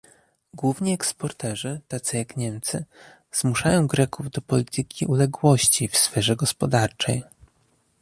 [0.53, 2.85] Główni eksporterzy, tacy jak Niemcy,
[3.31, 7.23] zmuszają Greków do polityki uległości w sferze gospodarczej